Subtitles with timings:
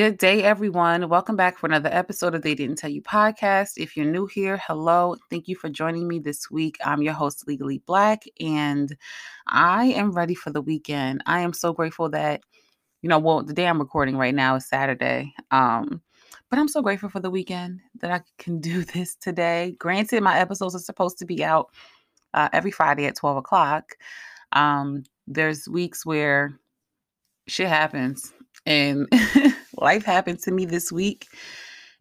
[0.00, 1.10] Good day, everyone.
[1.10, 3.72] Welcome back for another episode of They Didn't Tell You podcast.
[3.76, 5.16] If you're new here, hello.
[5.28, 6.78] Thank you for joining me this week.
[6.82, 8.96] I'm your host, Legally Black, and
[9.46, 11.22] I am ready for the weekend.
[11.26, 12.40] I am so grateful that,
[13.02, 15.34] you know, well, the day I'm recording right now is Saturday.
[15.50, 16.00] Um,
[16.48, 19.76] but I'm so grateful for the weekend that I can do this today.
[19.78, 21.68] Granted, my episodes are supposed to be out
[22.32, 23.96] uh, every Friday at 12 o'clock.
[24.52, 26.58] Um, there's weeks where
[27.48, 28.32] shit happens
[28.64, 29.06] and
[29.80, 31.28] life happened to me this week.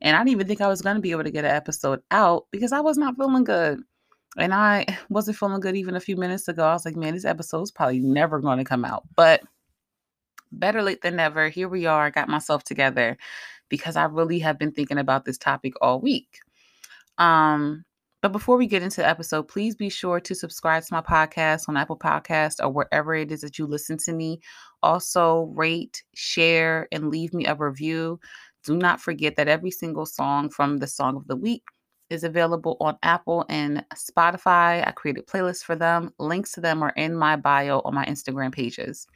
[0.02, 2.02] And I didn't even think I was going to be able to get an episode
[2.12, 3.82] out because I was not feeling good.
[4.38, 6.66] And I wasn't feeling good even a few minutes ago.
[6.66, 9.04] I was like, man, this episode's probably never going to come out.
[9.16, 9.42] But
[10.52, 11.50] better late than never.
[11.50, 12.06] Here we are.
[12.06, 13.18] I got myself together
[13.70, 16.40] because I really have been thinking about this topic all week.
[17.18, 17.86] Um,
[18.22, 21.70] but before we get into the episode, please be sure to subscribe to my podcast
[21.70, 24.42] on Apple Podcast or wherever it is that you listen to me.
[24.84, 28.20] Also, rate, share, and leave me a review.
[28.64, 31.64] Do not forget that every single song from the Song of the Week
[32.10, 34.86] is available on Apple and Spotify.
[34.86, 36.12] I created playlists for them.
[36.18, 39.08] Links to them are in my bio on my Instagram pages.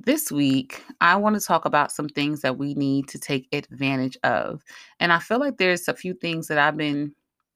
[0.00, 4.16] This week, I want to talk about some things that we need to take advantage
[4.24, 4.64] of.
[4.98, 7.14] And I feel like there's a few things that I've been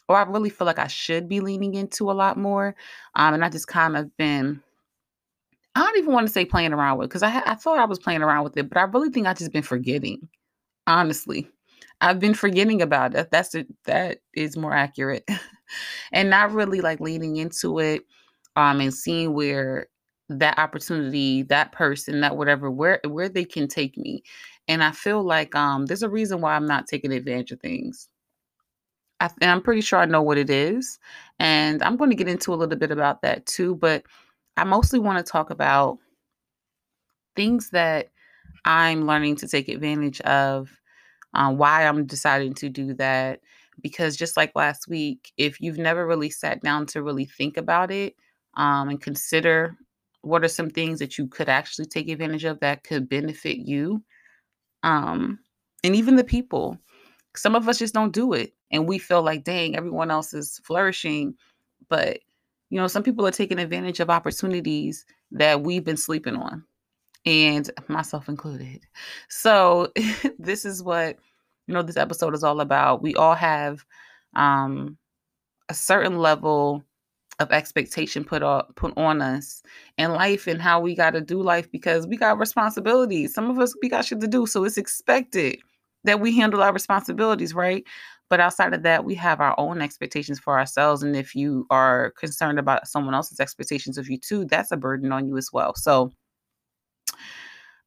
[0.08, 2.74] or I really feel like I should be leaning into a lot more.
[3.14, 4.62] Um, and I just kind of been,
[5.76, 7.98] I don't even want to say playing around with because I, I thought I was
[7.98, 10.28] playing around with it, but I really think I've just been forgetting.
[10.86, 11.48] Honestly,
[12.00, 13.30] I've been forgetting about it.
[13.30, 13.68] That's it.
[13.84, 15.28] That is more accurate,
[16.12, 18.04] and not really like leaning into it,
[18.56, 19.88] um, and seeing where
[20.30, 24.22] that opportunity, that person, that whatever, where where they can take me.
[24.68, 28.08] And I feel like um, there's a reason why I'm not taking advantage of things
[29.20, 30.98] I, and I'm pretty sure I know what it is.
[31.38, 33.74] And I'm going to get into a little bit about that too.
[33.76, 34.04] But
[34.56, 35.98] I mostly want to talk about
[37.34, 38.10] things that
[38.64, 40.70] I'm learning to take advantage of,
[41.34, 43.40] um, why I'm deciding to do that.
[43.82, 47.90] Because just like last week, if you've never really sat down to really think about
[47.90, 48.14] it
[48.54, 49.76] um, and consider
[50.22, 54.02] what are some things that you could actually take advantage of that could benefit you
[54.82, 55.38] um,
[55.84, 56.78] and even the people,
[57.36, 60.60] some of us just don't do it and we feel like dang everyone else is
[60.64, 61.34] flourishing
[61.88, 62.20] but
[62.70, 66.64] you know some people are taking advantage of opportunities that we've been sleeping on
[67.24, 68.86] and myself included.
[69.28, 69.92] So
[70.38, 71.16] this is what
[71.66, 73.02] you know this episode is all about.
[73.02, 73.84] We all have
[74.34, 74.96] um
[75.68, 76.84] a certain level
[77.38, 79.62] of expectation put on put on us
[79.98, 83.34] in life and how we got to do life because we got responsibilities.
[83.34, 85.58] Some of us we got shit to do so it's expected
[86.04, 87.84] that we handle our responsibilities right
[88.28, 91.02] but outside of that, we have our own expectations for ourselves.
[91.02, 95.12] And if you are concerned about someone else's expectations of you too, that's a burden
[95.12, 95.74] on you as well.
[95.76, 96.12] So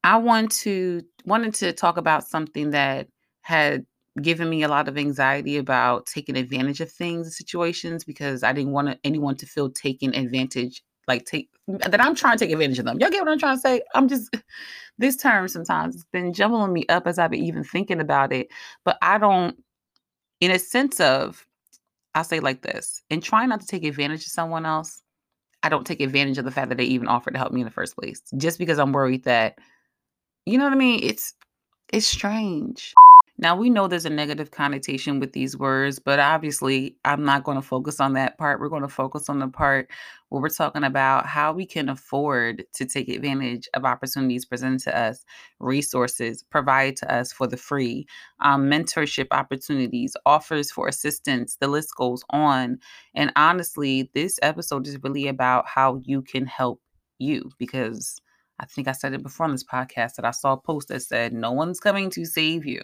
[0.04, 3.08] I want to wanted to talk about something that
[3.42, 3.86] had
[4.22, 8.54] given me a lot of anxiety about taking advantage of things and situations because I
[8.54, 12.80] didn't want anyone to feel taken advantage like take that I'm trying to take advantage
[12.80, 13.00] of them.
[13.00, 13.82] Y'all get what I'm trying to say?
[13.94, 14.30] I'm just
[14.98, 18.48] this term sometimes it's been jumbling me up as I've been even thinking about it,
[18.86, 19.58] but I don't
[20.42, 21.46] in a sense of,
[22.16, 25.02] I'll say like this, in trying not to take advantage of someone else,
[25.64, 27.66] I don't take advantage of the fact that they even offered to help me in
[27.66, 29.58] the first place, just because I'm worried that,
[30.46, 31.02] you know what I mean?
[31.04, 31.34] It's
[31.92, 32.94] it's strange.
[33.42, 37.56] Now, we know there's a negative connotation with these words, but obviously, I'm not going
[37.56, 38.60] to focus on that part.
[38.60, 39.90] We're going to focus on the part
[40.28, 45.00] where we're talking about how we can afford to take advantage of opportunities presented to
[45.00, 45.24] us,
[45.62, 48.06] resources provided to us for the free,
[48.42, 51.56] um, mentorship opportunities, offers for assistance.
[51.62, 52.78] The list goes on.
[53.16, 56.82] And honestly, this episode is really about how you can help
[57.20, 58.20] you because.
[58.62, 61.02] I think I said it before on this podcast that I saw a post that
[61.02, 62.82] said, No one's coming to save you.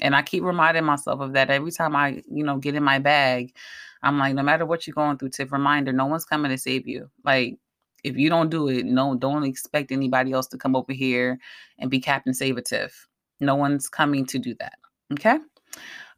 [0.00, 2.98] And I keep reminding myself of that every time I, you know, get in my
[2.98, 3.54] bag.
[4.02, 6.86] I'm like, no matter what you're going through, Tiff reminder, no one's coming to save
[6.86, 7.10] you.
[7.24, 7.58] Like,
[8.02, 11.38] if you don't do it, no, don't expect anybody else to come over here
[11.78, 13.06] and be Captain Save Tiff.
[13.40, 14.78] No one's coming to do that.
[15.12, 15.38] Okay.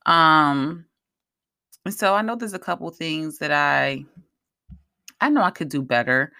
[0.06, 0.84] Um,
[1.88, 4.04] so I know there's a couple things that I
[5.20, 6.32] I know I could do better.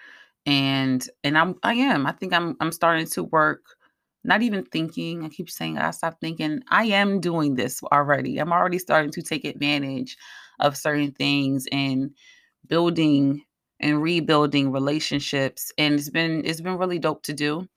[0.45, 2.05] And and I'm I am.
[2.05, 3.61] I think I'm I'm starting to work
[4.23, 5.23] not even thinking.
[5.25, 6.63] I keep saying I stop thinking.
[6.69, 8.37] I am doing this already.
[8.39, 10.17] I'm already starting to take advantage
[10.59, 12.11] of certain things and
[12.67, 13.43] building
[13.79, 15.71] and rebuilding relationships.
[15.77, 17.67] And it's been it's been really dope to do.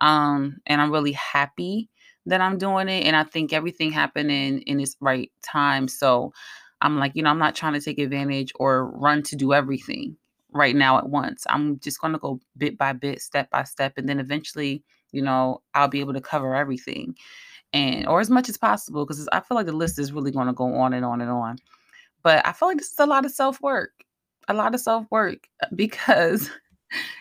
[0.00, 1.90] Um, and I'm really happy
[2.26, 3.04] that I'm doing it.
[3.04, 5.88] And I think everything happened in in its right time.
[5.88, 6.32] So
[6.80, 10.16] I'm like, you know, I'm not trying to take advantage or run to do everything
[10.52, 11.44] right now at once.
[11.50, 15.62] I'm just gonna go bit by bit, step by step, and then eventually you know,
[15.74, 17.16] I'll be able to cover everything.
[17.74, 20.48] and or as much as possible because I feel like the list is really going
[20.48, 21.58] to go on and on and on.
[22.22, 23.92] But I feel like this is a lot of self work,
[24.48, 26.50] a lot of self work uh, because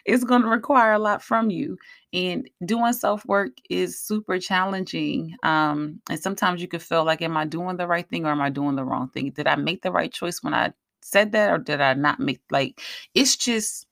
[0.05, 1.77] it's going to require a lot from you.
[2.13, 5.35] And doing self work is super challenging.
[5.43, 8.41] Um, and sometimes you could feel like, am I doing the right thing or am
[8.41, 9.31] I doing the wrong thing?
[9.31, 10.73] Did I make the right choice when I
[11.03, 12.81] said that or did I not make like
[13.15, 13.86] it's just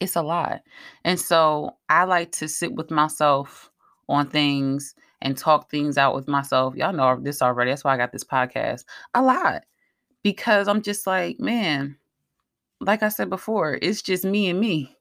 [0.00, 0.62] it's a lot.
[1.04, 3.70] And so I like to sit with myself
[4.08, 6.74] on things and talk things out with myself.
[6.76, 7.70] Y'all know this already.
[7.70, 8.84] That's why I got this podcast
[9.14, 9.64] a lot
[10.22, 11.96] because I'm just like, man,
[12.80, 14.96] like I said before, it's just me and me.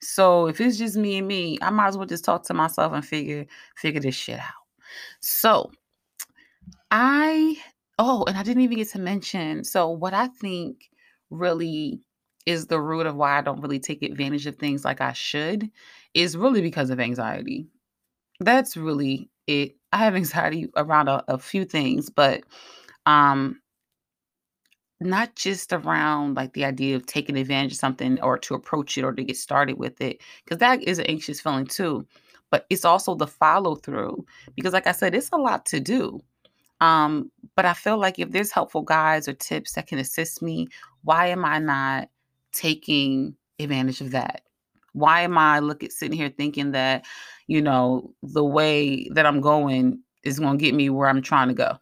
[0.00, 2.92] So if it's just me and me, I might as well just talk to myself
[2.92, 3.46] and figure
[3.76, 4.52] figure this shit out.
[5.20, 5.70] So
[6.90, 7.56] I
[7.98, 9.64] oh, and I didn't even get to mention.
[9.64, 10.90] So what I think
[11.30, 12.00] really
[12.48, 15.70] is the root of why I don't really take advantage of things like I should
[16.14, 17.66] is really because of anxiety.
[18.40, 19.76] That's really it.
[19.92, 22.42] I have anxiety around a, a few things, but
[23.06, 23.60] um
[25.00, 29.04] not just around like the idea of taking advantage of something or to approach it
[29.04, 32.04] or to get started with it because that is an anxious feeling too
[32.50, 34.24] but it's also the follow through
[34.56, 36.20] because like i said it's a lot to do
[36.80, 40.66] um but i feel like if there's helpful guides or tips that can assist me
[41.02, 42.08] why am i not
[42.52, 44.42] taking advantage of that
[44.92, 47.04] why am i looking sitting here thinking that
[47.46, 51.48] you know the way that i'm going is going to get me where i'm trying
[51.48, 51.76] to go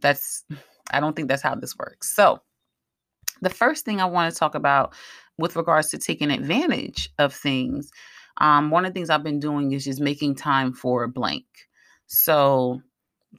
[0.00, 0.44] that's
[0.90, 2.40] i don't think that's how this works so
[3.42, 4.94] the first thing I want to talk about
[5.36, 7.90] with regards to taking advantage of things,
[8.38, 11.44] um, one of the things I've been doing is just making time for a blank.
[12.06, 12.80] So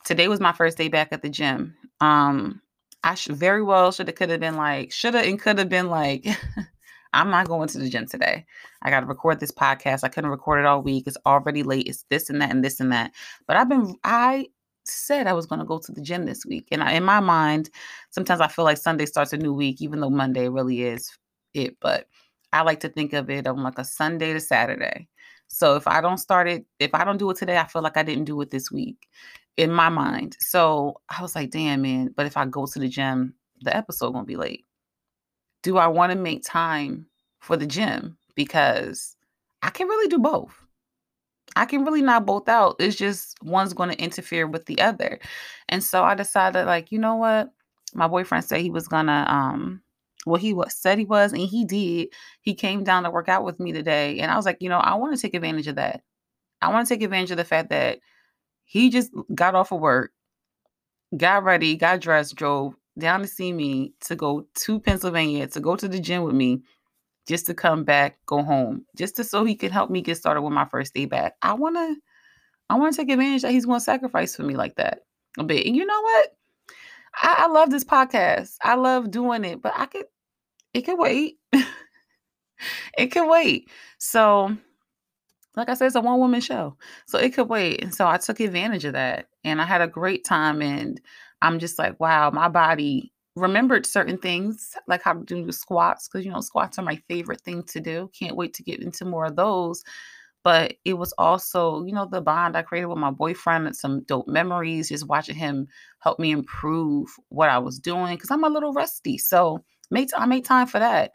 [0.05, 1.75] today was my first day back at the gym.
[2.01, 2.61] Um,
[3.03, 5.69] I should very well should have could have been like should have and could have
[5.69, 6.25] been like
[7.13, 8.45] I'm not going to the gym today.
[8.81, 10.03] I got to record this podcast.
[10.03, 11.05] I couldn't record it all week.
[11.07, 11.87] It's already late.
[11.87, 13.11] It's this and that and this and that.
[13.47, 14.47] But I've been I
[14.85, 16.67] said I was going to go to the gym this week.
[16.71, 17.69] And I, in my mind,
[18.11, 21.17] sometimes I feel like Sunday starts a new week, even though Monday really is
[21.53, 21.77] it.
[21.79, 22.07] But
[22.51, 25.07] I like to think of it on like a Sunday to Saturday.
[25.47, 27.97] So if I don't start it, if I don't do it today, I feel like
[27.97, 29.07] I didn't do it this week
[29.57, 30.35] in my mind.
[30.39, 32.13] So I was like, damn, man.
[32.15, 34.65] But if I go to the gym, the episode won't be late.
[35.63, 37.07] Do I want to make time
[37.39, 38.17] for the gym?
[38.35, 39.15] Because
[39.63, 40.53] I can really do both.
[41.55, 42.75] I can really knock both out.
[42.79, 45.19] It's just one's going to interfere with the other.
[45.69, 47.51] And so I decided, like, you know what?
[47.93, 49.81] My boyfriend said he was gonna um
[50.25, 52.09] well he was said he was and he did.
[52.41, 54.19] He came down to work out with me today.
[54.19, 56.01] And I was like, you know, I want to take advantage of that.
[56.61, 57.99] I want to take advantage of the fact that
[58.65, 60.11] he just got off of work,
[61.17, 65.75] got ready, got dressed, drove down to see me to go to Pennsylvania to go
[65.75, 66.61] to the gym with me
[67.27, 70.41] just to come back, go home, just to so he can help me get started
[70.41, 71.35] with my first day back.
[71.41, 71.95] I wanna
[72.69, 74.99] I wanna take advantage that he's gonna sacrifice for me like that
[75.37, 75.65] a bit.
[75.65, 76.35] And you know what?
[77.15, 78.57] I, I love this podcast.
[78.61, 80.05] I love doing it, but I could
[80.73, 81.37] it can wait.
[82.97, 83.69] it can wait.
[83.99, 84.55] So
[85.55, 86.77] like I said, it's a one woman show.
[87.05, 87.83] So it could wait.
[87.83, 90.61] And so I took advantage of that and I had a great time.
[90.61, 90.99] And
[91.43, 96.25] I'm just like, wow, my body remembered certain things like how to do squats because
[96.25, 98.09] you know squats are my favorite thing to do.
[98.17, 99.83] Can't wait to get into more of those.
[100.43, 104.03] But it was also you know the bond i created with my boyfriend and some
[104.03, 105.67] dope memories just watching him
[105.99, 109.17] help me improve what i was doing because i'm a little rusty.
[109.17, 111.11] So made i made time for that.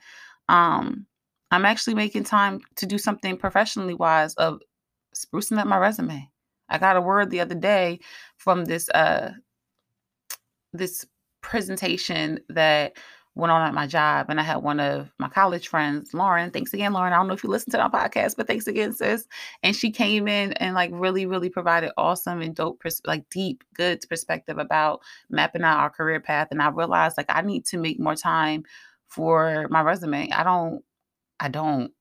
[0.49, 1.07] Um
[1.51, 4.61] i'm actually making time to do something professionally wise of
[5.15, 6.29] sprucing up my resume.
[6.71, 8.01] I got a word the other day
[8.39, 9.33] from this uh
[10.79, 11.05] this
[11.41, 12.97] presentation that
[13.35, 16.51] went on at my job and I had one of my college friends, Lauren.
[16.51, 17.13] Thanks again, Lauren.
[17.13, 19.29] I don't know if you listen to our podcast, but thanks again, sis.
[19.63, 23.63] And she came in and like really, really provided awesome and dope, pers- like deep,
[23.75, 26.49] good perspective about mapping out our career path.
[26.51, 28.65] And I realized like I need to make more time
[29.07, 30.31] for my resume.
[30.33, 30.83] I don't,
[31.39, 31.93] I don't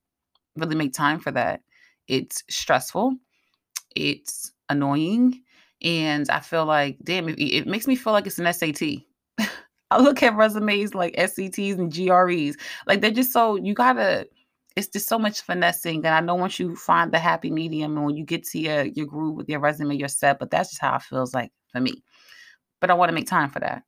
[0.55, 1.61] really make time for that.
[2.07, 3.13] It's stressful.
[3.95, 5.43] It's annoying.
[5.81, 9.05] And I feel like, damn, it, it makes me feel like it's an SAT
[9.91, 12.57] I look at resumes like SATs and GREs.
[12.87, 14.27] Like they're just so you gotta
[14.75, 15.97] it's just so much finessing.
[16.05, 18.83] And I know once you find the happy medium and when you get to your
[18.85, 20.39] your groove with your resume, you're set.
[20.39, 22.03] But that's just how it feels like for me.
[22.81, 23.83] But I want to make time for that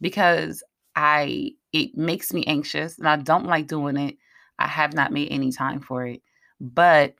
[0.00, 0.62] because
[0.96, 4.16] I it makes me anxious and I don't like doing it.
[4.58, 6.22] I have not made any time for it.
[6.60, 7.14] But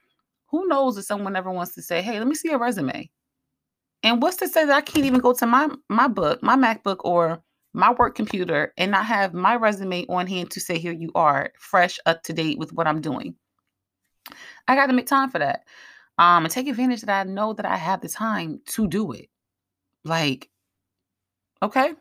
[0.48, 3.10] who knows if someone ever wants to say, hey, let me see your resume.
[4.02, 6.98] And what's to say that I can't even go to my my book, my MacBook
[7.00, 7.42] or
[7.72, 11.52] my work computer and not have my resume on hand to say, here you are,
[11.58, 13.36] fresh, up to date with what I'm doing.
[14.66, 15.64] I got to make time for that.
[16.18, 19.28] Um, and take advantage that I know that I have the time to do it.
[20.04, 20.50] Like,
[21.62, 21.94] okay.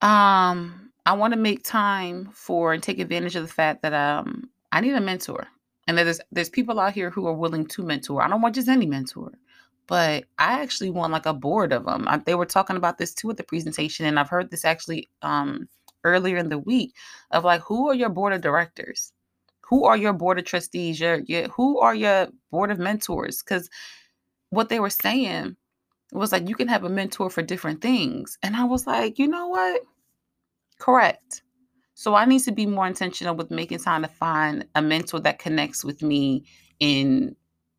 [0.00, 4.48] Um, I want to make time for and take advantage of the fact that um
[4.72, 5.46] I need a mentor.
[5.86, 8.22] And that there's there's people out here who are willing to mentor.
[8.22, 9.32] I don't want just any mentor,
[9.88, 12.06] but I actually want like a board of them.
[12.06, 15.08] I, they were talking about this too at the presentation, and I've heard this actually
[15.22, 15.68] um
[16.04, 16.94] earlier in the week
[17.32, 19.12] of like who are your board of directors,
[19.62, 23.42] who are your board of trustees, your, your who are your board of mentors?
[23.42, 23.68] Because
[24.50, 25.56] what they were saying
[26.12, 29.26] was like you can have a mentor for different things, and I was like, you
[29.26, 29.82] know what?
[30.78, 31.42] Correct.
[31.94, 35.40] So I need to be more intentional with making time to find a mentor that
[35.40, 36.44] connects with me
[36.78, 37.34] in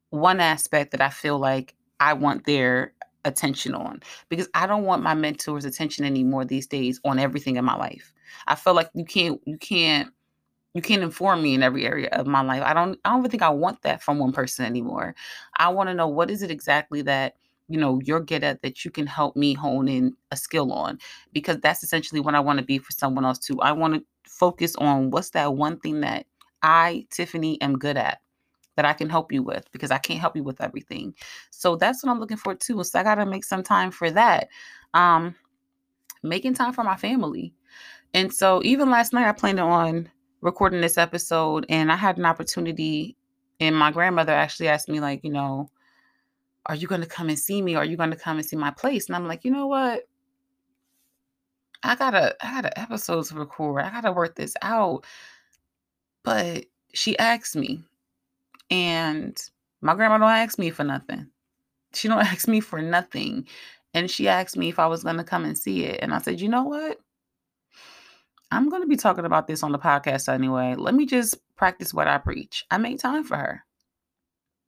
[0.10, 2.94] one aspect that I feel like I want their
[3.26, 7.66] attention on because I don't want my mentor's attention anymore these days on everything in
[7.66, 8.14] my life.
[8.48, 10.10] I feel like you can't you can't
[10.74, 12.62] you can't inform me in every area of my life.
[12.64, 15.16] I don't I don't even think I want that from one person anymore.
[15.58, 17.36] I want to know what is it exactly that
[17.68, 21.00] you know you're good at that you can help me hone in a skill on
[21.34, 23.60] because that's essentially what I want to be for someone else too.
[23.62, 26.26] I want to focus on what's that one thing that
[26.62, 28.20] I, Tiffany, am good at
[28.80, 31.14] that I can help you with because I can't help you with everything.
[31.50, 32.82] So that's what I'm looking for too.
[32.86, 34.48] So I got to make some time for that.
[34.94, 35.36] Um,
[36.24, 37.54] making time for my family.
[38.14, 40.10] And so even last night, I planned on
[40.40, 43.18] recording this episode, and I had an opportunity.
[43.60, 45.70] And my grandmother actually asked me, like, you know,
[46.68, 47.76] are you going to come and see me?
[47.76, 49.08] Are you going to come and see my place?
[49.08, 50.04] And I'm like, you know what?
[51.84, 53.84] I gotta, I gotta episodes to record.
[53.84, 55.06] I gotta work this out.
[56.24, 57.84] But she asked me,
[58.70, 59.38] and
[59.82, 61.28] my grandma don't ask me for nothing.
[61.94, 63.48] She don't ask me for nothing.
[63.94, 66.00] And she asked me if I was gonna come and see it.
[66.02, 67.00] And I said, you know what?
[68.52, 70.76] I'm gonna be talking about this on the podcast anyway.
[70.76, 72.66] Let me just practice what I preach.
[72.72, 73.64] I made time for her.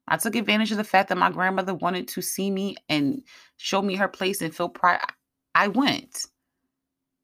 [0.07, 3.23] I took advantage of the fact that my grandmother wanted to see me and
[3.57, 4.99] show me her place and feel pride.
[5.55, 6.25] I went.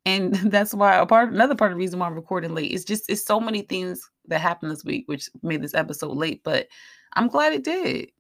[0.06, 2.86] And that's why a part another part of the reason why I'm recording late is
[2.86, 6.68] just it's so many things that happened this week, which made this episode late, but
[7.14, 8.12] I'm glad it did.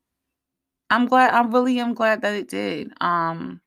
[0.89, 2.91] I'm glad I really am glad that it did.
[3.01, 3.61] Um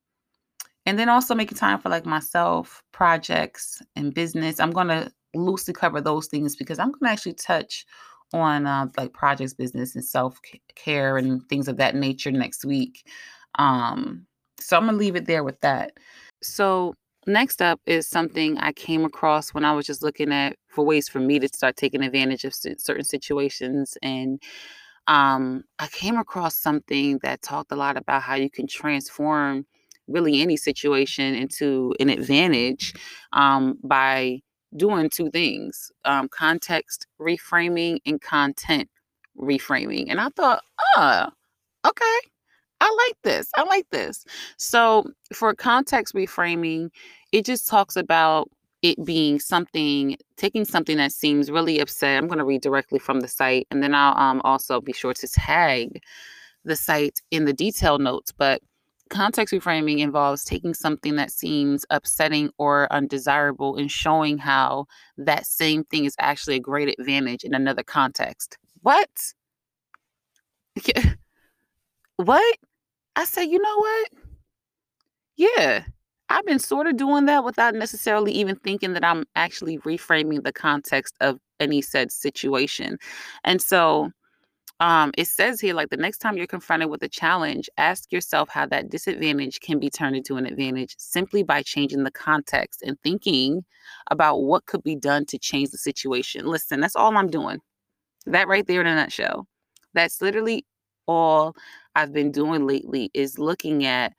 [0.87, 4.61] and then also making time for like myself, projects and business.
[4.61, 7.87] I'm gonna loosely cover those things because I'm gonna actually touch
[8.32, 10.40] on uh, like projects, business, and self
[10.75, 13.06] care and things of that nature next week.
[13.56, 14.26] Um,
[14.59, 15.92] so I'm gonna leave it there with that.
[16.42, 16.94] So
[17.27, 21.09] next up is something I came across when I was just looking at for ways
[21.09, 23.97] for me to start taking advantage of certain situations.
[24.03, 24.43] And
[25.07, 29.67] um, I came across something that talked a lot about how you can transform
[30.09, 32.95] really any situation into an advantage
[33.33, 34.41] um, by
[34.77, 38.89] doing two things um, context reframing and content
[39.39, 40.07] reframing.
[40.09, 40.62] And I thought,
[40.97, 41.27] oh,
[41.87, 42.19] okay.
[42.81, 43.49] I like this.
[43.57, 44.25] I like this.
[44.57, 46.91] So, for context reframing,
[47.33, 48.51] it just talks about
[48.83, 52.17] it being something, taking something that seems really upset.
[52.17, 55.13] I'm going to read directly from the site, and then I'll um, also be sure
[55.13, 56.03] to tag
[56.65, 58.33] the site in the detail notes.
[58.33, 58.63] But
[59.11, 64.87] context reframing involves taking something that seems upsetting or undesirable and showing how
[65.19, 68.57] that same thing is actually a great advantage in another context.
[68.83, 69.11] What?
[72.17, 72.57] what?
[73.17, 74.09] I said, you know what?
[75.37, 75.85] Yeah,
[76.29, 80.52] I've been sort of doing that without necessarily even thinking that I'm actually reframing the
[80.52, 82.99] context of any said situation.
[83.45, 84.11] And so
[84.81, 88.49] um, it says here like the next time you're confronted with a challenge, ask yourself
[88.49, 92.99] how that disadvantage can be turned into an advantage simply by changing the context and
[93.02, 93.64] thinking
[94.11, 96.47] about what could be done to change the situation.
[96.47, 97.59] Listen, that's all I'm doing.
[98.26, 99.47] That right there in a nutshell.
[99.93, 100.64] That's literally
[101.07, 101.57] all
[102.00, 104.12] I've been doing lately is looking at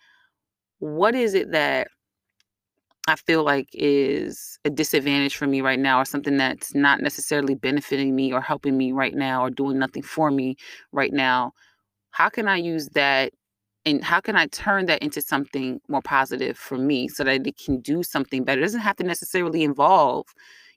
[0.80, 1.88] what is it that
[3.08, 7.56] I feel like is a disadvantage for me right now, or something that's not necessarily
[7.56, 10.56] benefiting me or helping me right now, or doing nothing for me
[10.92, 11.54] right now.
[12.12, 13.34] How can I use that
[13.86, 17.58] and how can I turn that into something more positive for me so that it
[17.58, 18.62] can do something better?
[18.62, 20.28] It doesn't have to necessarily involve,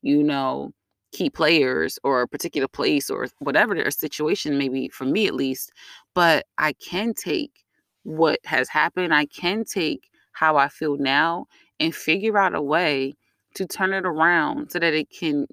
[0.02, 0.73] you know,
[1.12, 5.34] key players or a particular place or whatever their situation may be, for me at
[5.34, 5.73] least.
[6.14, 7.64] But I can take
[8.04, 11.47] what has happened, I can take how I feel now
[11.80, 13.14] and figure out a way
[13.54, 15.47] to turn it around so that it can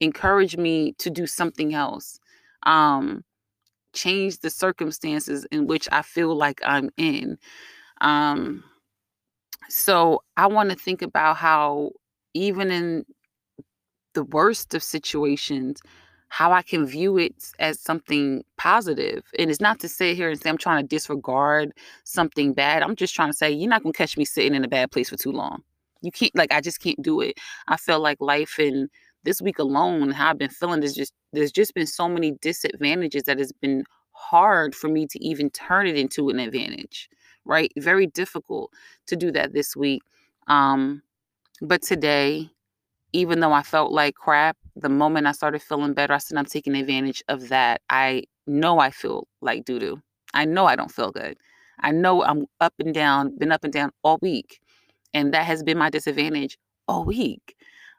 [0.00, 2.18] encourage me to do something else.
[2.64, 3.24] Um,
[3.94, 7.38] change the circumstances in which I feel like I'm in.
[8.00, 8.64] Um,
[9.68, 11.92] so I want to think about how,
[12.34, 13.04] even in
[14.14, 15.80] the worst of situations,
[16.28, 19.22] how I can view it as something positive.
[19.38, 21.72] And it's not to sit here and say I'm trying to disregard
[22.04, 22.82] something bad.
[22.82, 25.10] I'm just trying to say you're not gonna catch me sitting in a bad place
[25.10, 25.62] for too long.
[26.02, 27.38] You can't like I just can't do it.
[27.68, 28.88] I feel like life and
[29.24, 33.24] this week alone, how I've been feeling is just there's just been so many disadvantages
[33.24, 37.08] that it's been hard for me to even turn it into an advantage.
[37.44, 37.72] Right?
[37.76, 38.72] Very difficult
[39.06, 40.02] to do that this week.
[40.46, 41.02] Um,
[41.60, 42.50] but today
[43.14, 46.44] even though I felt like crap, the moment I started feeling better, I said I'm
[46.44, 47.80] taking advantage of that.
[47.88, 50.02] I know I feel like doo doo.
[50.34, 51.38] I know I don't feel good.
[51.80, 54.60] I know I'm up and down, been up and down all week.
[55.14, 57.54] And that has been my disadvantage all week.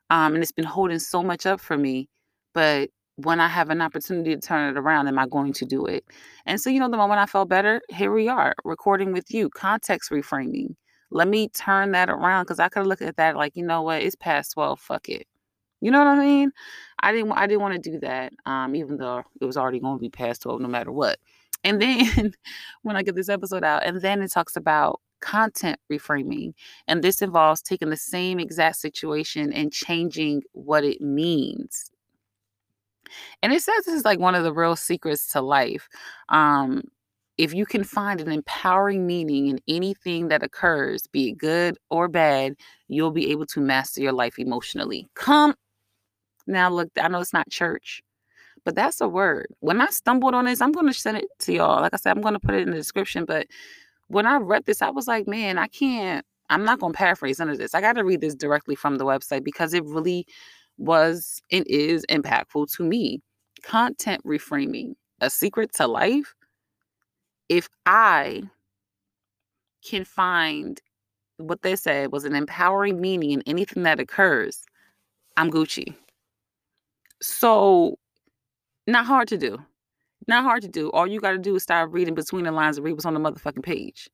[0.09, 2.09] Um, and it's been holding so much up for me.
[2.53, 5.85] But when I have an opportunity to turn it around, am I going to do
[5.85, 6.03] it?
[6.45, 9.49] And so, you know, the moment I felt better, here we are recording with you,
[9.49, 10.75] context reframing.
[11.11, 14.01] Let me turn that around because I could look at that like, you know what,
[14.01, 15.27] it's past 12, fuck it.
[15.81, 16.51] You know what I mean?
[17.01, 18.33] I didn't I didn't want to do that.
[18.45, 21.19] Um, even though it was already gonna be past 12 no matter what.
[21.65, 22.33] And then
[22.83, 26.53] when I get this episode out, and then it talks about content reframing.
[26.87, 31.91] And this involves taking the same exact situation and changing what it means.
[33.41, 35.87] And it says this is like one of the real secrets to life.
[36.29, 36.83] Um,
[37.37, 42.07] if you can find an empowering meaning in anything that occurs, be it good or
[42.07, 42.55] bad,
[42.87, 45.07] you'll be able to master your life emotionally.
[45.15, 45.53] Come
[46.47, 48.03] now, look, I know it's not church,
[48.63, 49.47] but that's a word.
[49.59, 51.81] When I stumbled on this, I'm going to send it to y'all.
[51.81, 53.25] Like I said, I'm going to put it in the description.
[53.25, 53.47] But
[54.07, 57.39] when I read this, I was like, man, I can't, I'm not going to paraphrase
[57.39, 57.73] none of this.
[57.73, 60.27] I got to read this directly from the website because it really
[60.77, 63.21] was and is impactful to me.
[63.63, 66.35] Content reframing, a secret to life
[67.49, 68.43] if I
[69.83, 70.81] can find
[71.37, 74.63] what they said was an empowering meaning in anything that occurs,
[75.37, 75.95] I'm Gucci.
[77.21, 77.97] So,
[78.87, 79.57] not hard to do.
[80.27, 80.89] Not hard to do.
[80.91, 83.13] All you got to do is start reading between the lines and read what's on
[83.13, 84.09] the motherfucking page.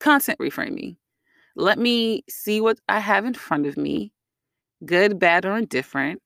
[0.00, 0.96] Content reframing.
[1.56, 4.12] Let me see what I have in front of me,
[4.84, 6.20] good, bad, or indifferent,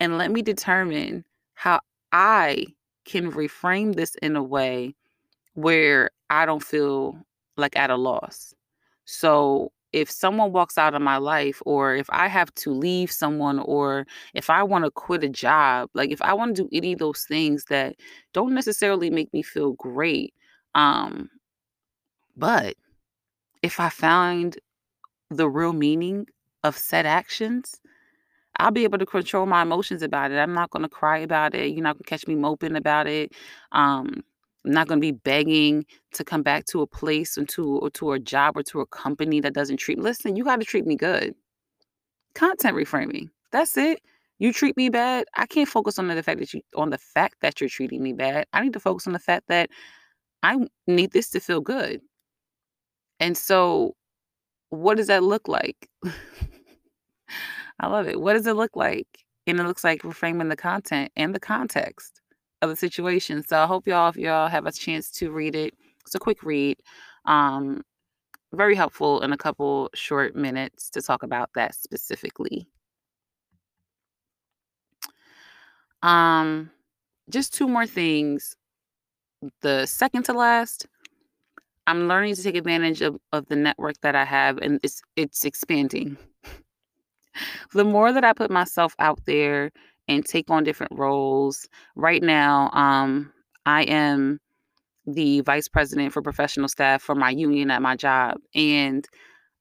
[0.00, 1.80] and let me determine how
[2.12, 2.66] I
[3.04, 4.94] can reframe this in a way
[5.54, 7.18] where I don't feel
[7.56, 8.54] like at a loss.
[9.04, 13.60] So if someone walks out of my life or if I have to leave someone
[13.60, 16.94] or if I want to quit a job, like if I want to do any
[16.94, 17.96] of those things that
[18.32, 20.34] don't necessarily make me feel great,
[20.74, 21.30] um
[22.36, 22.76] but
[23.62, 24.58] if I find
[25.30, 26.26] the real meaning
[26.64, 27.80] of said actions,
[28.58, 30.38] I'll be able to control my emotions about it.
[30.38, 31.72] I'm not going to cry about it.
[31.72, 33.32] You're not going to catch me moping about it.
[33.72, 34.24] Um
[34.64, 37.90] I'm not going to be begging to come back to a place or to or
[37.90, 39.98] to a job or to a company that doesn't treat.
[39.98, 41.34] Listen, you got to treat me good.
[42.34, 43.28] Content reframing.
[43.52, 44.00] That's it.
[44.38, 45.26] You treat me bad.
[45.34, 48.12] I can't focus on the fact that you on the fact that you're treating me
[48.12, 48.46] bad.
[48.52, 49.70] I need to focus on the fact that
[50.42, 52.00] I need this to feel good.
[53.20, 53.94] And so,
[54.70, 55.88] what does that look like?
[57.80, 58.20] I love it.
[58.20, 59.06] What does it look like?
[59.46, 62.20] And it looks like reframing the content and the context
[62.64, 63.46] of the situation.
[63.46, 66.42] So I hope y'all, if y'all have a chance to read it, it's a quick
[66.42, 66.78] read.
[67.24, 67.82] Um,
[68.52, 72.66] very helpful in a couple short minutes to talk about that specifically.
[76.02, 76.70] Um,
[77.30, 78.56] just two more things.
[79.62, 80.86] The second to last,
[81.86, 85.44] I'm learning to take advantage of, of the network that I have, and it's it's
[85.44, 86.16] expanding.
[87.72, 89.70] the more that I put myself out there
[90.08, 91.68] and take on different roles.
[91.96, 93.32] Right now, um,
[93.66, 94.40] I am
[95.06, 98.38] the vice president for professional staff for my union at my job.
[98.54, 99.06] And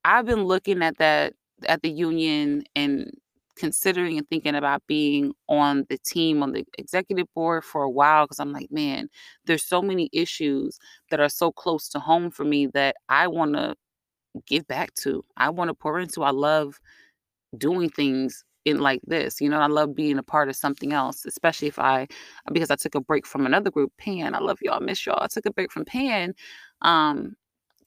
[0.06, 1.34] I've been looking at that
[1.68, 3.12] at the union and
[3.56, 8.26] considering and thinking about being on the team on the executive board for a while
[8.26, 9.10] because I'm like, man,
[9.46, 10.80] there's so many issues
[11.12, 13.76] that are so close to home for me that I want to
[14.48, 15.24] give back to.
[15.38, 16.24] I want to pour into.
[16.24, 16.80] I love
[17.58, 19.42] doing things in like this.
[19.42, 22.08] You know, I love being a part of something else, especially if I
[22.52, 24.36] because I took a break from another group, Pan.
[24.36, 25.22] I love y'all, miss y'all.
[25.22, 26.34] I took a break from Pan.
[26.82, 27.36] Um,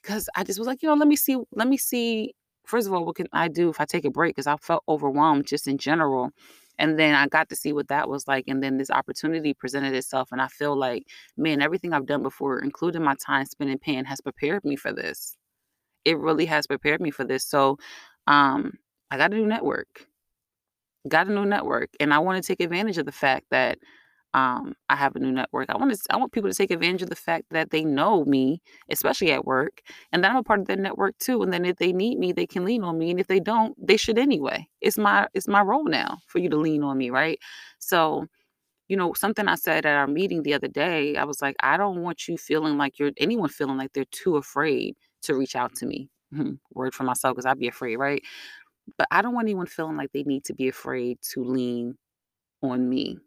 [0.06, 2.34] because I just was like, you know, let me see, let me see.
[2.64, 4.36] First of all, what can I do if I take a break?
[4.36, 6.30] Because I felt overwhelmed just in general.
[6.78, 8.44] And then I got to see what that was like.
[8.46, 10.28] And then this opportunity presented itself.
[10.30, 11.04] And I feel like,
[11.36, 14.92] man, everything I've done before, including my time spent in Pan, has prepared me for
[14.92, 15.36] this.
[16.04, 17.44] It really has prepared me for this.
[17.44, 17.78] So
[18.26, 18.74] um,
[19.10, 20.06] I got to do network
[21.08, 23.78] got a new network and I want to take advantage of the fact that
[24.34, 25.70] um, I have a new network.
[25.70, 28.24] I want to I want people to take advantage of the fact that they know
[28.26, 29.80] me, especially at work,
[30.12, 31.42] and that I'm a part of their network too.
[31.42, 33.10] And then if they need me, they can lean on me.
[33.10, 34.68] And if they don't, they should anyway.
[34.82, 37.38] It's my it's my role now for you to lean on me, right?
[37.78, 38.26] So
[38.88, 41.76] you know, something I said at our meeting the other day, I was like, I
[41.76, 45.74] don't want you feeling like you're anyone feeling like they're too afraid to reach out
[45.76, 46.08] to me.
[46.74, 48.22] Word for myself, because I'd be afraid, right?
[48.98, 51.96] But I don't want anyone feeling like they need to be afraid to lean
[52.62, 53.18] on me.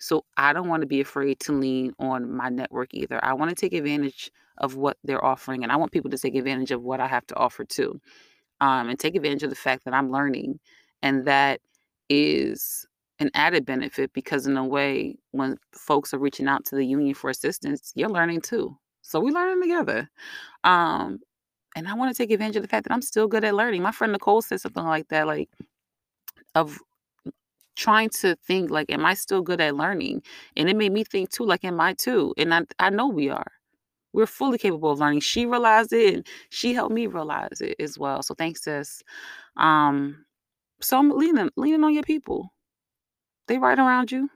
[0.00, 3.24] So I don't want to be afraid to lean on my network either.
[3.24, 6.34] I want to take advantage of what they're offering, and I want people to take
[6.34, 8.00] advantage of what I have to offer too,
[8.60, 10.60] um, and take advantage of the fact that I'm learning,
[11.02, 11.60] and that
[12.08, 12.86] is
[13.20, 17.14] an added benefit because in a way, when folks are reaching out to the union
[17.14, 18.76] for assistance, you're learning too.
[19.02, 20.10] So we're learning together.
[20.64, 21.20] Um,
[21.74, 23.82] and I want to take advantage of the fact that I'm still good at learning.
[23.82, 25.48] My friend Nicole said something like that, like
[26.54, 26.78] of
[27.76, 30.22] trying to think like, am I still good at learning?
[30.56, 32.34] And it made me think too, like, am I too?
[32.38, 33.50] And I, I know we are.
[34.12, 35.20] We're fully capable of learning.
[35.20, 38.22] She realized it and she helped me realize it as well.
[38.22, 39.02] So thanks, sis.
[39.56, 40.24] Um,
[40.80, 42.52] so I'm leaning leaning on your people.
[43.48, 44.30] They right around you.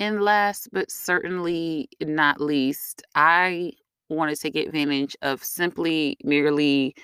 [0.00, 3.72] And last but certainly not least, I
[4.08, 6.94] want to take advantage of simply merely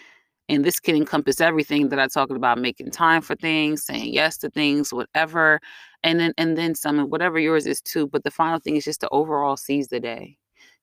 [0.48, 4.36] and this can encompass everything that I talked about making time for things, saying yes
[4.38, 5.60] to things, whatever.
[6.02, 8.06] And then and then some whatever yours is too.
[8.08, 10.36] But the final thing is just to overall seize the day.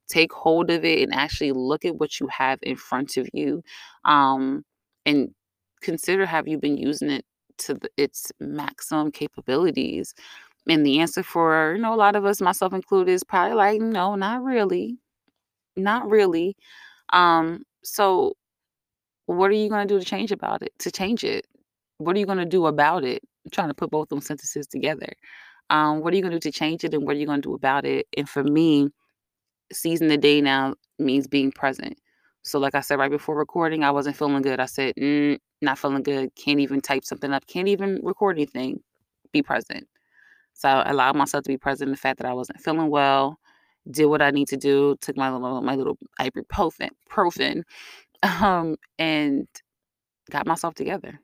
[0.08, 3.62] Take hold of it and actually look at what you have in front of you.
[4.05, 4.65] Um,
[5.05, 5.29] and
[5.82, 7.25] consider have you been using it
[7.60, 10.15] to the, its maximum capabilities?
[10.67, 13.82] And the answer for, you know, a lot of us, myself included, is probably like,
[13.82, 14.97] no, not really.
[15.80, 16.56] Not really.
[17.13, 18.34] Um, so
[19.26, 20.74] what are you going to do to change about it?
[20.80, 21.46] To change it?
[22.00, 23.22] What are you going to do about it?
[23.46, 25.13] I'm trying to put both those sentences together.
[25.70, 27.42] Um, what are you going to do to change it and what are you going
[27.42, 28.08] to do about it?
[28.18, 28.89] And for me,
[29.72, 31.98] seizing the day now means being present.
[32.44, 34.60] So, like I said right before recording, I wasn't feeling good.
[34.60, 36.34] I said, mm, not feeling good.
[36.36, 37.46] Can't even type something up.
[37.48, 38.80] Can't even record anything.
[39.34, 39.88] Be present.
[40.54, 43.39] So, I allowed myself to be present the fact that I wasn't feeling well.
[43.91, 44.95] Did what I need to do.
[45.02, 47.63] Took my little my little ibuprofen, profen,
[48.23, 49.47] um, and
[50.30, 51.19] got myself together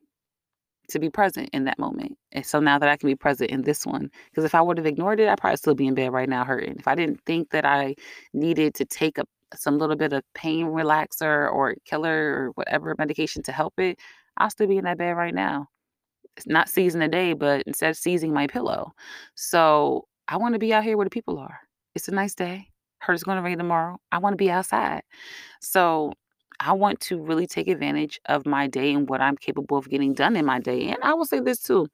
[0.90, 2.18] to be present in that moment.
[2.32, 4.78] And so now that I can be present in this one, because if I would
[4.78, 6.76] have ignored it, I'd probably still be in bed right now hurting.
[6.78, 7.96] If I didn't think that I
[8.34, 13.44] needed to take a some little bit of pain relaxer or killer or whatever medication
[13.44, 14.00] to help it,
[14.38, 15.68] I'll still be in that bed right now.
[16.38, 18.94] It's not seizing the day, but instead seizing my pillow.
[19.36, 21.60] So I want to be out here where the people are.
[21.96, 22.68] It's a nice day.
[23.00, 23.98] Heard it's going to rain tomorrow.
[24.12, 25.02] I want to be outside.
[25.62, 26.14] So
[26.60, 30.14] I want to really take advantage of my day and what I'm capable of getting
[30.14, 30.88] done in my day.
[30.90, 31.88] And I will say this too.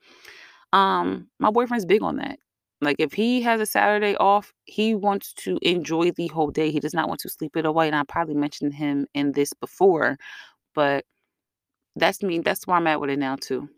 [0.74, 2.40] Um, my boyfriend's big on that.
[2.82, 6.72] Like if he has a Saturday off, he wants to enjoy the whole day.
[6.72, 7.88] He does not want to sleep it away.
[7.88, 10.18] And I probably mentioned him in this before,
[10.74, 11.06] but
[11.96, 12.40] that's me.
[12.40, 13.70] That's where I'm at with it now too.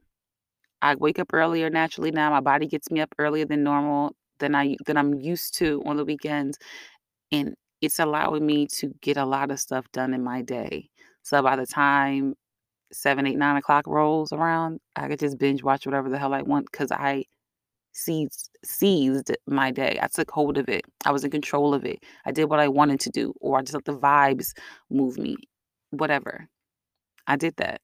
[0.82, 2.30] I wake up earlier naturally now.
[2.30, 5.98] My body gets me up earlier than normal than I than I'm used to on
[5.98, 6.58] the weekends.
[7.32, 10.90] And it's allowing me to get a lot of stuff done in my day.
[11.24, 12.36] So by the time
[12.94, 16.44] seven, eight, nine o'clock rolls around, I could just binge watch whatever the hell I
[16.44, 17.26] want because I
[17.94, 20.00] seized seized my day.
[20.02, 20.84] I took hold of it.
[21.06, 22.04] I was in control of it.
[22.26, 24.54] I did what I wanted to do, or I just let the vibes
[24.92, 25.38] move me.
[25.92, 26.48] Whatever.
[27.28, 27.82] I did that.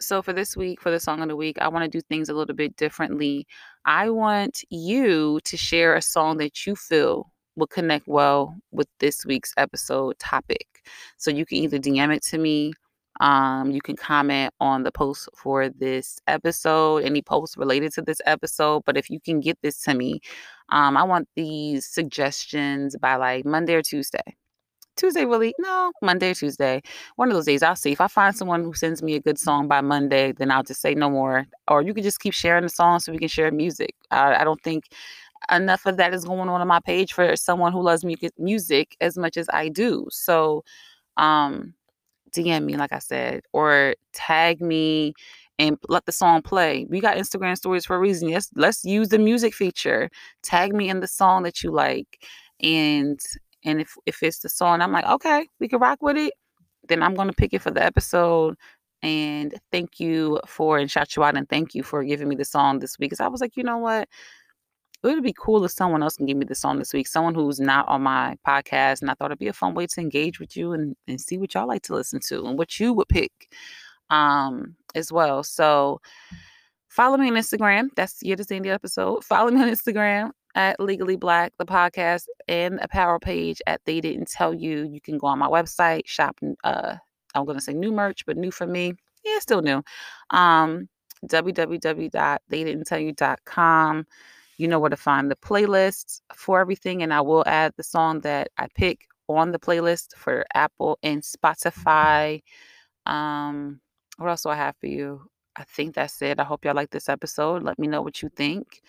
[0.00, 2.28] So for this week, for the song of the week, I want to do things
[2.28, 3.46] a little bit differently.
[3.84, 9.24] I want you to share a song that you feel will connect well with this
[9.24, 10.66] week's episode topic.
[11.16, 12.72] So you can either DM it to me,
[13.20, 18.20] um, you can comment on the post for this episode, any posts related to this
[18.26, 18.84] episode.
[18.84, 20.20] But if you can get this to me,
[20.68, 24.36] um, I want these suggestions by like Monday or Tuesday.
[24.96, 25.54] Tuesday, really?
[25.58, 26.82] No, Monday or Tuesday.
[27.16, 27.92] One of those days, I'll see.
[27.92, 30.80] If I find someone who sends me a good song by Monday, then I'll just
[30.80, 31.46] say no more.
[31.68, 33.94] Or you can just keep sharing the song so we can share music.
[34.10, 34.84] I, I don't think
[35.50, 38.04] enough of that is going on on my page for someone who loves
[38.38, 40.06] music as much as I do.
[40.10, 40.64] So,
[41.16, 41.74] um,
[42.34, 45.14] DM me, like I said, or tag me
[45.58, 46.86] and let the song play.
[46.88, 48.28] We got Instagram stories for a reason.
[48.28, 50.10] Yes, let's use the music feature.
[50.42, 52.24] Tag me in the song that you like,
[52.60, 53.18] and
[53.66, 56.32] and if if it's the song, I'm like, okay, we can rock with it.
[56.88, 58.56] Then I'm gonna pick it for the episode.
[59.02, 62.44] And thank you for and shout you out and thank you for giving me the
[62.44, 63.10] song this week.
[63.10, 64.08] Because I was like, you know what?
[65.04, 67.34] it would be cool if someone else can give me the song this week, someone
[67.34, 69.02] who's not on my podcast.
[69.02, 71.38] And I thought it'd be a fun way to engage with you and, and see
[71.38, 73.54] what y'all like to listen to and what you would pick
[74.10, 75.42] um, as well.
[75.42, 76.00] So
[76.88, 77.88] follow me on Instagram.
[77.96, 79.24] That's yet to end the episode.
[79.24, 84.00] Follow me on Instagram at Legally Black, the podcast, and a power page at They
[84.00, 84.88] Didn't Tell You.
[84.90, 86.96] You can go on my website, shop, uh,
[87.34, 88.94] I'm going to say new merch, but new for me.
[89.24, 89.82] Yeah, still new.
[90.30, 90.88] Um,
[91.26, 94.06] www.theydidn'ttellyu.com
[94.58, 98.20] You know where to find the playlists for everything, and I will add the song
[98.20, 102.42] that I pick on the playlist for Apple and Spotify.
[103.04, 103.80] Um,
[104.16, 105.28] what else do I have for you?
[105.56, 106.40] I think that's it.
[106.40, 107.62] I hope y'all like this episode.
[107.62, 108.82] Let me know what you think.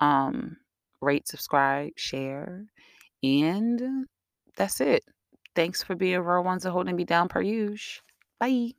[0.00, 0.56] Um,
[1.06, 2.66] rate, subscribe, share,
[3.22, 4.06] and
[4.56, 5.04] that's it.
[5.54, 7.42] Thanks for being real ones and holding me down per.
[8.38, 8.74] Bye.